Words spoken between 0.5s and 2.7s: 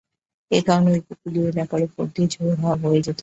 এ কারণে উপকূলীয় এলাকার ওপর দিয়ে ঝোড়ো